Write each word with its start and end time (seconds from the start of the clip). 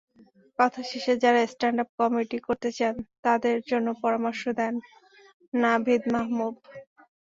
কথার 0.59 0.85
শেষে 0.91 1.13
যাঁরা 1.23 1.41
স্ট্যান্ডআপ 1.45 1.89
কমেডি 1.97 2.37
করতে 2.47 2.69
চান, 2.77 2.93
তাঁদের 3.23 3.57
জন্য 3.69 3.87
পরামর্শ 4.03 4.41
দেন 4.59 4.73
নাভিদ 5.53 6.03
মাহবুব। 6.13 6.55